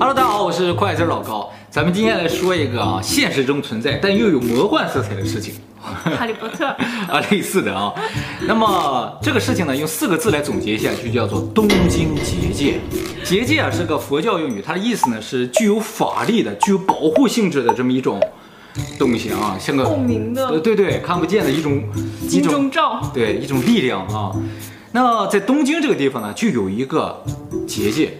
[0.00, 1.50] Hello，大家好，我是快字老高。
[1.70, 5.54] 咱们今天来说一个啊，现实中存在但又有魔幻色彩的事情。
[5.80, 6.66] 哈利波特
[7.10, 7.92] 啊，类似的啊。
[8.46, 12.78] 那么这个事情呢，用四个字来总结一下，就叫做东京结界。
[13.24, 18.20] 结界啊是个佛教用语，它的意思呢是具有法力的、具有保护性质的这么一种
[19.00, 21.82] 东西啊，像个透明的，对对，看不见的一种
[22.28, 24.30] 金钟罩，对，一种力量啊。
[24.92, 27.24] 那在东京这个地方呢，就有一个
[27.66, 28.16] 结界。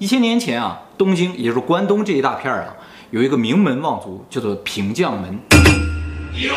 [0.00, 2.74] 一千年前啊，东京也就是关东这一大片啊，
[3.10, 5.38] 有一个名门望族叫做平将门。
[6.32, 6.54] 有。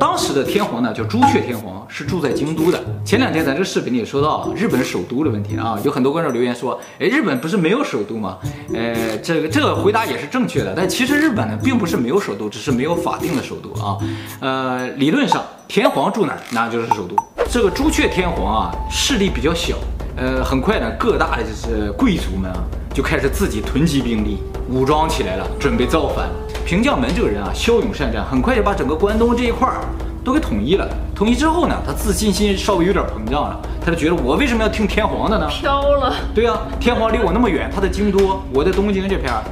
[0.00, 2.82] 当时的天皇呢叫朱雀天皇，是住在京都的。
[3.04, 8.38] 前两天咱这个视频里也说到日本首都的问题啊，有很多观众留言说，哎，日本不是没有首都吗？
[8.72, 13.98] 呃，这个这个回答也是正确的，但其实日本呢并不是没有首都，只是没有法定的首都啊。
[14.40, 17.14] 呃，理论上天皇住哪儿，那就是首都。
[17.50, 19.76] 这个朱雀天皇啊，势力比较小。
[20.16, 22.56] 呃，很快呢，各大的就是贵族们啊，
[22.94, 24.38] 就开始自己囤积兵力，
[24.70, 26.26] 武装起来了，准备造反。
[26.64, 29.84] 平将门这个人啊，骁勇善战，很快就把整个关东这一块儿
[30.24, 30.88] 都给统一了。
[31.14, 35.46] 统一之后呢，他自信心稍微有点膨胀了，他就觉得我为什么要听天皇的呢？
[35.48, 36.14] 飘了。
[36.34, 39.42] 对啊，天皇离我那么远，他在京都，我在东京这片儿。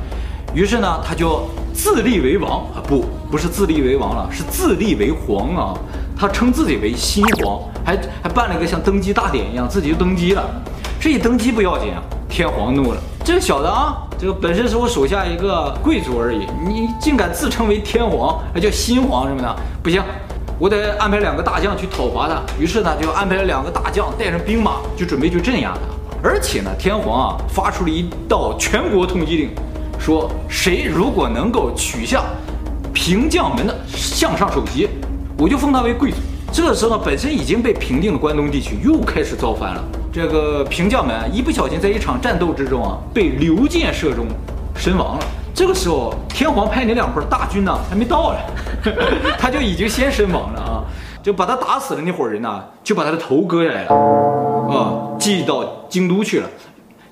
[0.54, 5.74] 于是呢，他就自立为王啊，不，不是自立为王了，是自立为皇啊。
[6.16, 10.42] 他称自己为新皇，还还办了一个像登基大典一样，自己就登基了。
[11.00, 20.02] 这一登基不要紧啊，天皇怒了，这个小子啊，这个本身是我手下一个贵族而已，你竟敢自称为天皇，还叫新皇什么的，不行，
[20.58, 22.40] 我得安排两个大将去讨伐他。
[22.58, 25.80] 于是呢，就安排了两个大将带上兵马，就准备去镇压他。
[26.22, 29.50] 而且呢，天皇啊发出了一道全国通缉令，
[29.98, 32.22] 说谁如果能够取下
[32.94, 34.88] 平将门的项上首级。
[35.36, 36.18] 我就封他为贵族。
[36.52, 39.82] 这个时候呢，本身已经被平定的关东地区又开始造反了。
[40.12, 44.26] 这个平将门一不小心在一场战斗之中啊，被流箭射中，
[44.76, 45.24] 身亡了。
[45.52, 48.92] 这个时候，天皇派那两伙大军呢，还没到呢，
[49.38, 50.84] 他就已经先身亡了啊！
[51.22, 53.94] 就把他打死的那伙人呢，就把他的头割下来了，
[54.70, 56.48] 啊，寄到京都去了。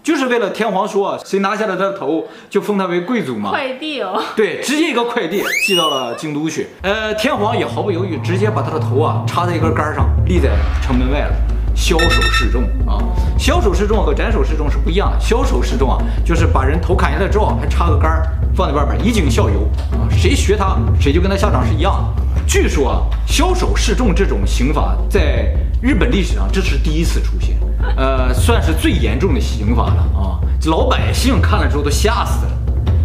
[0.02, 3.50] 就是为了天皇说，谁拿下了他的头，就封他为贵族嘛。
[3.50, 6.66] 快递哦，对，直接一个快递寄到了京都去。
[6.82, 10.50] 呃，天皇也毫不犹豫，直接把他的头啊插在一根杆上，立在
[10.82, 11.34] 城门外了，
[11.76, 12.98] 枭首示众啊。
[13.38, 15.18] 枭首示众和斩首示众是不一样的。
[15.20, 18.22] 枭首示众啊，就是把人头砍下来之后，还插个杆
[18.56, 20.10] 放在外边，以儆效尤啊。
[20.10, 22.22] 谁学他，谁就跟他下场是一样的。
[22.44, 22.98] 据说啊，
[23.28, 27.56] 枭首示众这种刑法在日本历史上这是第一次出现。
[27.96, 30.38] 呃，算是最严重的刑罚了啊！
[30.66, 32.52] 老百姓看了之后都吓死了，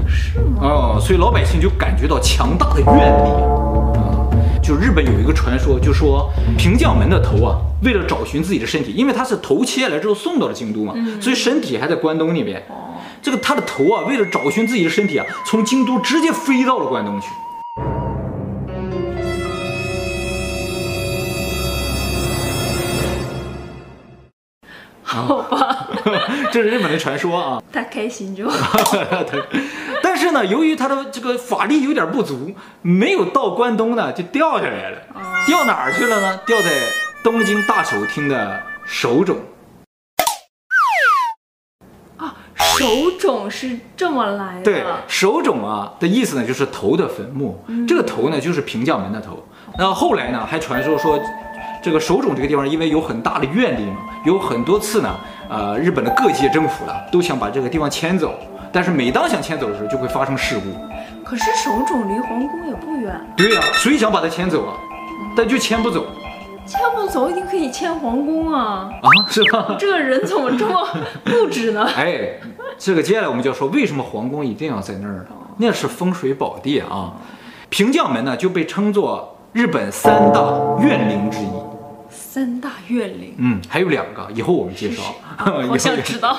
[0.07, 0.59] 是吗？
[0.61, 3.29] 哦，所以老百姓就感觉到强大的怨力
[3.97, 4.29] 啊！
[4.61, 12.63] 就日本有一个传说，就说平将门的头啊，为了找寻自己的身体，因为他是头切下来之后送到了京都嘛，所以身体还在关东那边。
[13.23, 17.27] 这个他的头啊，为了找寻自己的身体啊，从京都直接飞到了关东去。
[25.25, 25.87] 好吧，
[26.51, 27.61] 这是日本的传说啊。
[27.73, 28.95] 他开心就 好。
[30.03, 34.97] 但是呢，由于他的这个法力有点不足，没有到关东呢，就掉下来了。
[35.47, 36.39] 掉哪儿去了呢？
[36.45, 36.69] 掉在
[37.23, 39.37] 东京大手厅的手冢。
[42.17, 42.85] 啊，手
[43.19, 44.63] 冢是这么来的。
[44.63, 47.63] 对，手冢啊的意思呢，就是头的坟墓。
[47.87, 49.47] 这个头呢，就是平将门的头。
[49.77, 51.19] 那后来呢，还传说说。
[51.87, 55.15] 这个手冢这个地方，因为有很大的怨灵嘛，有很多次呢，
[55.47, 58.33] 呃，日本的各界政府呢都想把这个地方迁走，
[58.73, 60.63] 但是每当想迁走的时候，就会发生事故。
[61.23, 63.17] 可是手冢离皇宫也不远。
[63.37, 64.73] 对呀、啊，所以想把它迁走啊，
[65.33, 66.05] 但就迁不走。
[66.65, 68.89] 迁不走，一定可以迁皇宫啊！
[69.01, 69.77] 啊，是吧？
[69.79, 70.85] 这个人怎么这么
[71.23, 71.87] 固执呢？
[71.95, 72.31] 哎，
[72.77, 75.35] 这个接下来我们就要说，为什么皇宫一定要在那儿呢？
[75.55, 77.13] 那是风水宝地啊！
[77.69, 80.41] 平将门呢，就被称作日本三大
[80.81, 81.66] 怨灵之一。
[82.37, 85.01] 三大怨灵，嗯，还有两个，以后我们介绍。
[85.71, 86.37] 我想 知道。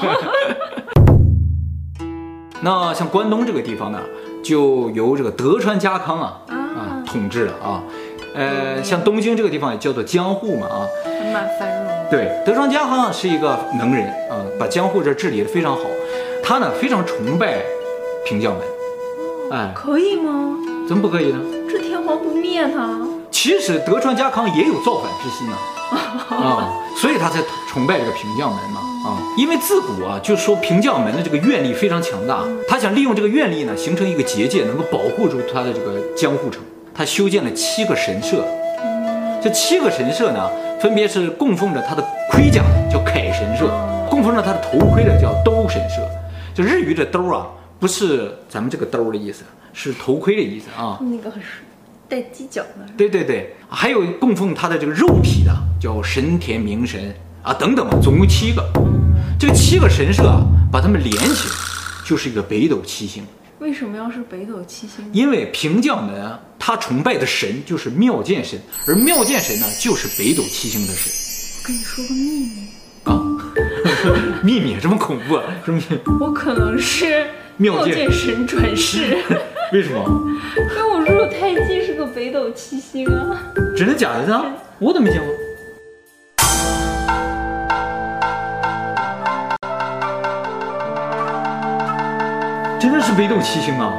[2.61, 3.99] 那像关东这个地方呢，
[4.41, 7.83] 就由这个德川家康啊啊统治了啊。
[8.33, 10.87] 呃，像东京这个地方也叫做江户嘛啊，
[11.33, 11.93] 蛮繁荣。
[12.09, 15.83] 对，德川家康是一个能人啊，把江户这治理的非常好。
[16.44, 17.61] 他呢非常崇拜
[18.25, 18.62] 平将门。
[19.51, 20.59] 哎，可以吗？
[20.87, 21.41] 怎么不可以呢？
[21.69, 23.01] 这天皇不灭他？
[23.33, 25.56] 其实德川家康也有造反之心呢。
[26.31, 36.62] 啊，所以他才崇拜这个平将门嘛啊，因为自古啊就说平将门的这个愿力非常强大，他想利用这个愿力呢，形成一个结界，能够保护住他的这个江户城。
[36.94, 38.44] 他修建了七个神社，
[39.40, 40.50] 这七个神社呢，
[40.81, 43.67] 分别是供奉着他的盔甲，叫铠神社；
[44.11, 46.02] 供奉着他的头盔的叫兜神社。
[46.52, 47.46] 就日语的兜啊，
[47.79, 50.99] 不是咱们这个兜的意思，是头盔的意思啊。
[51.00, 51.62] 那个是
[52.08, 52.87] 带犄角的。
[52.96, 58.64] 对对对，还有供奉他的这个肉体的叫神田明神啊，等等吧，总共七个。
[59.38, 61.55] 这七个神社啊，把它们连起来，
[62.05, 63.25] 就是一个北斗七星。
[63.60, 65.05] 为什么要是北斗七星？
[65.12, 71.12] 因为平将门啊，他崇拜的神就是妙见神，而妙见神呢，就是北斗七星的神。
[71.62, 72.69] 我跟你说个秘密
[73.05, 73.20] 啊，
[74.43, 75.44] 秘密这么恐怖啊？
[75.64, 75.81] 什么？
[76.20, 77.26] 我可能是
[77.56, 79.19] 妙见神转世。
[79.73, 80.03] 为什么？
[80.56, 83.38] 因为我入胎记是个北斗七星啊。
[83.76, 84.43] 真的假的呢？
[84.79, 85.29] 我都没见过。
[92.81, 93.93] 真的是北斗七星啊！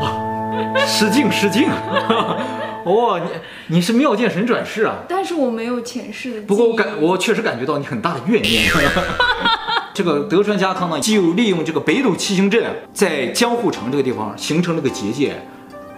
[0.00, 1.68] 啊，失敬失敬。
[2.82, 3.20] 哦，
[3.68, 4.96] 你你是妙见神转世啊？
[5.08, 6.40] 但是我没有前世的。
[6.42, 8.64] 不过我感我确实感觉到你很大的怨念。
[9.92, 15.34] 这个德川家康呢，就利用这个北斗七星阵，在江户城这个地方形成了个结界，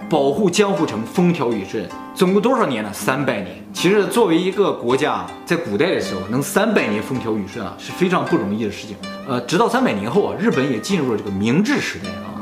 [0.08, 1.86] 保护江户城风调雨顺。
[2.14, 2.90] 总共多少年呢？
[2.92, 3.56] 三百年。
[3.72, 8.96] 其实作为一个国家，在古代的时候能三百年风调雨顺啊，是非常不容易的事情。
[9.28, 12.40] 呃，直到三百年后啊，日本也进入了这个明治时代啊。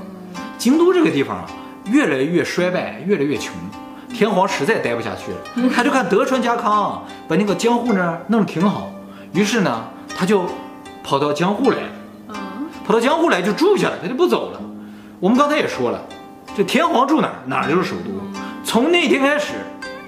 [0.59, 1.47] 京都这个地方啊，
[1.91, 3.53] 越来越衰败，越来越穷。
[4.13, 8.93] 天皇实在待不下去了， 他就看德川家康把那个江户那儿弄得挺好，
[9.33, 9.85] 于是呢，
[10.17, 10.45] 他就
[11.11, 11.79] 跑到江户来。
[12.87, 14.61] 跑到江户来就住下了，他就不走了。
[15.19, 16.01] 我们刚才也说了，
[16.57, 18.13] 这天皇住哪儿，哪儿就是首都。
[18.63, 19.55] 从那天开始，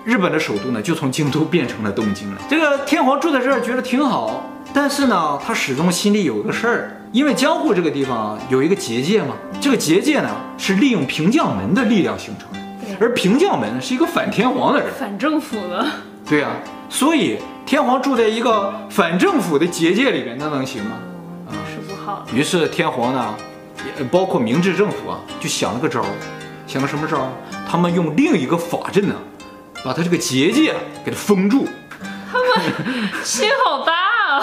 [0.05, 2.41] 日本的首都呢，就从京都变成了东京了。
[2.49, 4.45] 这个天皇住在这儿觉得挺好。
[4.73, 15.85] 但是呢，他始终心里有一个事儿，因为江户这个地方有一个结界嘛，这个结界呢是利用平将门的力量形成的，而平将门是一个反天皇的人，反政府的。
[16.29, 16.53] 对啊，
[16.89, 20.97] 所以天皇住在一个反政府的结界里面，那能行吗？
[21.49, 22.27] 啊，是不好。
[22.33, 23.35] 于是天皇呢，
[23.99, 26.07] 也包括明治政府啊，就想了个招儿，
[26.67, 27.29] 想个什么招儿？
[27.69, 29.15] 他们用另一个法阵呢，
[29.83, 30.75] 把他这个结界
[31.05, 31.67] 给他封住。
[32.31, 32.73] 他们
[33.25, 34.43] 心好大。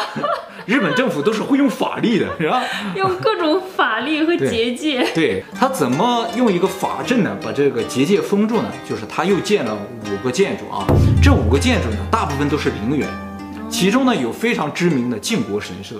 [0.69, 2.61] 日本政府都是会用法力的，是吧？
[2.95, 5.03] 用各种法力和结界。
[5.15, 7.35] 对，对他怎么用一个法阵呢？
[7.43, 8.71] 把这个结界封住呢？
[8.87, 9.75] 就是他又建了
[10.05, 10.85] 五个建筑啊，
[11.23, 13.09] 这五个建筑呢，大部分都是陵园，
[13.67, 15.95] 其中呢有非常知名的靖国神社，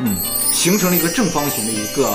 [0.00, 0.14] 嗯，
[0.52, 2.10] 形成了一个正方形的一个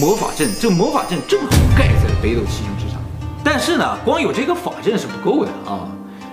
[0.00, 0.50] 魔法阵。
[0.60, 1.46] 这个魔法阵正好
[1.78, 3.00] 盖在了北斗七星之上，
[3.44, 5.86] 但是呢，光有这个法阵是不够的啊。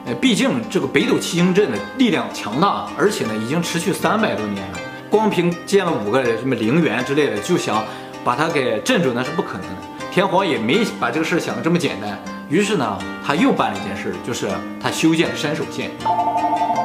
[0.05, 4.79] 呃，毕竟这个北斗七星阵的力量强大，而且呢，已经持续三百多年了。
[5.09, 7.83] 光凭建了五个什么陵园之类的，就想
[8.23, 9.77] 把它给镇住，那是不可能的。
[10.11, 12.17] 天皇也没把这个事想的这么简单，
[12.49, 14.49] 于是呢，他又办了一件事，就是
[14.81, 15.91] 他修建了山手线。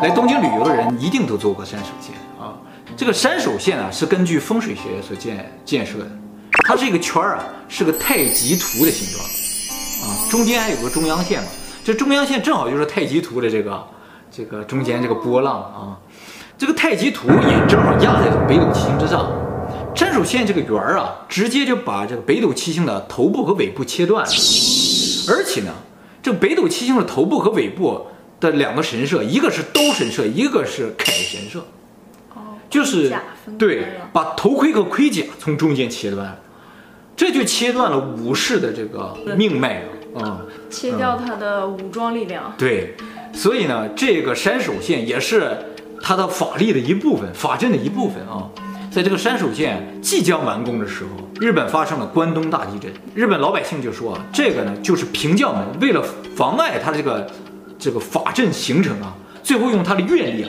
[0.03, 2.53] 来东京旅游的人一定都坐过山手线啊。
[2.97, 6.11] 这个山手线啊，是根据风水学所建建设的，
[6.67, 9.25] 它是一个圈儿啊，是个太极图的形状
[10.05, 11.49] 啊，中间还有个中央线嘛。
[11.87, 13.87] 这中央线正好就是太极图的这个，
[14.29, 15.97] 这个中间这个波浪啊，
[16.59, 19.31] 这个太极图也正好压在北斗七星之上。
[19.95, 24.33] 山手线这个圆儿啊，直接就把这个北斗七星的头部和尾部切断了。
[25.29, 25.73] 而且呢，
[26.21, 28.05] 这北斗七星的头部和尾部
[28.41, 31.65] 的两个神社，一个是刀神社，一个是铠神社。
[32.35, 33.15] 哦，就是
[33.57, 36.37] 对，把头盔和盔甲从中间切断，
[37.15, 39.87] 这就切断了武士的这个命脉啊。
[40.17, 42.53] 啊、嗯，切掉他的武装力量。
[42.59, 42.95] 对，
[43.33, 45.57] 所以呢，这个山手线也是
[46.03, 48.49] 他的法力的一部分，法阵的一部分啊。
[48.91, 52.91] 在这个山手线即将完工的时候，日本发生了关东大地震。
[53.15, 56.03] 日本老百姓就说啊，这个呢就是平将门为了
[56.35, 57.31] 妨碍他这个
[57.79, 60.47] 这个法阵形成啊，最后用他的怨力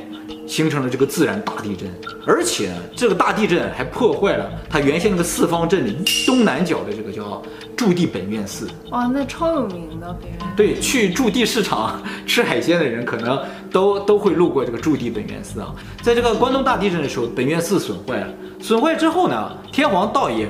[0.48, 1.88] 形成了这个自然大地震。
[2.25, 5.94] 而且呢，这个大地震还破坏了它原先那个四方阵的
[6.25, 7.42] 东南角的这个叫。
[7.75, 10.46] 驻地本愿寺哇，那超有名的本愿寺。
[10.58, 13.39] 对，去驻地市场吃海鲜的人可能
[13.72, 15.75] 都都会路过这个驻地本愿寺啊。
[16.01, 18.27] 在这个关东大地震的时候，本愿寺损坏了。
[18.60, 20.48] 损坏之后呢，天皇倒也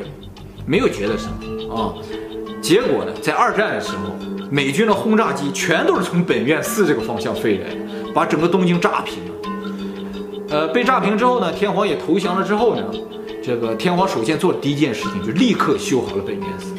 [0.65, 1.93] 没有觉得什么啊。
[2.61, 4.15] 结果呢，在二战的时候，
[4.49, 9.31] 美军的轰炸机全都是从本愿寺这个方向飞来的，把整个东京炸平了。
[10.49, 12.83] 呃，被炸平之后呢，天皇也投降了之后呢，
[13.43, 16.73] 这个天皇首先做的第一件事情就立刻修好了本愿寺。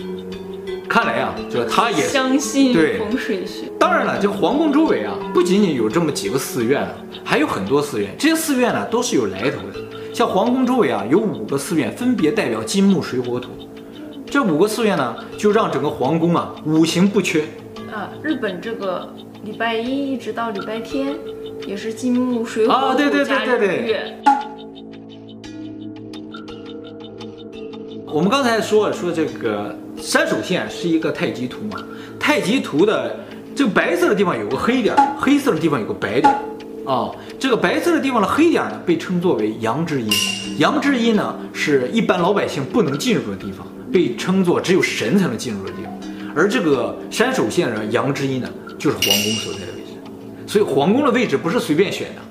[0.88, 3.70] 看来啊，就他也相信对风水学。
[3.78, 6.88] 当然了，这个皇宫周围啊，不仅仅有这么几个寺院啊，
[7.22, 8.08] 还有很多寺院。
[8.18, 9.78] 这些寺院呢，都是有来头的。
[10.14, 13.50] 像皇宫周围啊，有五个寺院，分别代表金木水火土。
[14.24, 17.42] 这五个寺院呢，就让整个皇宫啊，五行不缺。
[17.92, 21.14] 啊，日本这个礼拜一一直到礼拜天，
[21.66, 22.72] 也是金木水火。
[22.72, 24.14] 啊，对对对对对。
[28.06, 31.78] 我们刚才说了说这个山手线是一个太极图嘛，
[32.18, 33.14] 太极图的，
[33.54, 36.34] 这个白色的地方有个黑点，黑色的地方有个白点。
[36.86, 40.10] 啊，这个白色的地方的黑点呢，被称作为阳之阴。
[40.58, 45.92] 阳之阴呢，是一般老百姓不能进入的地方，被称作只有神才能进入的地方。
[46.34, 48.48] 而这个山手线的，阳之阴呢，
[48.78, 49.77] 就是皇宫所在的。
[50.48, 52.22] 所以皇宫的位置不是随便选的，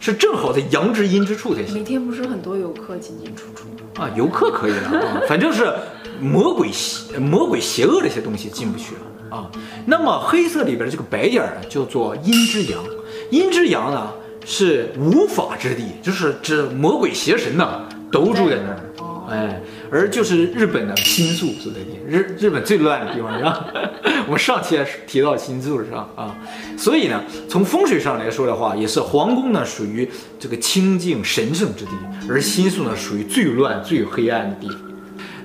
[0.00, 1.74] 是正好在阳之阴之处才行。
[1.74, 3.68] 每天不是很多游客进进出出。
[4.00, 5.70] 啊，游客可以了啊， 反正是
[6.18, 9.50] 魔鬼邪魔鬼邪恶这些东西进不去了啊。
[9.84, 12.82] 那么黑色里边的这个白点呢，叫做阴之阳，
[13.30, 14.10] 阴之阳呢
[14.46, 18.80] 是无法之地，就是指魔鬼邪神呐都住在那儿。
[19.28, 19.60] 哎，
[19.90, 23.66] 而就是日本的新宿所在地，日日本最乱的地方是吧？
[24.26, 26.06] 我们上期也提到新宿是吧？
[26.14, 26.36] 啊，
[26.78, 31.90] 所以呢，从风水上来说的话，也是皇宫呢属于这个清净神圣之地，
[32.28, 34.78] 而新宿呢属于最乱最黑暗的地方。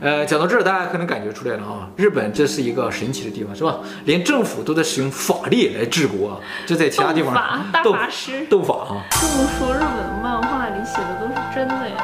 [0.01, 3.79] 呃，讲到这儿，大家可能感觉出来了啊，日本这是一个神奇的地方是吧？
[4.05, 9.01] 连政府都在使用法力来治国，这在其他地方法大法师斗法啊。
[9.09, 11.95] 这么说，日本的漫画里写的都是真的呀？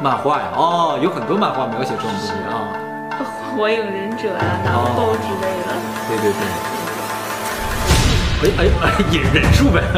[0.00, 2.70] 漫画呀，哦，有很多漫画描写这种东西啊，
[3.56, 5.68] 火影忍者呀、哪吒之类的。
[6.08, 6.40] 对对对。
[8.40, 9.82] 哎哎哎，忍忍术呗。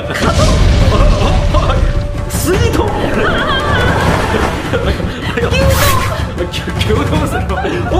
[2.30, 2.88] 死一通。
[4.72, 5.50] 哎呦，
[6.38, 6.46] 丢
[6.80, 7.52] 丢东西是吧？
[7.92, 7.94] 哦，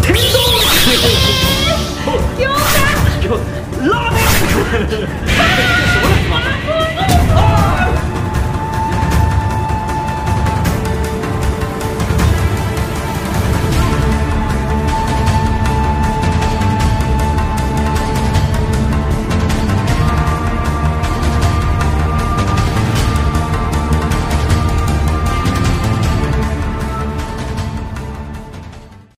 [0.00, 0.34] 天东。
[2.38, 2.74] 丢开。
[3.20, 3.32] 给我
[3.86, 4.16] 拉开。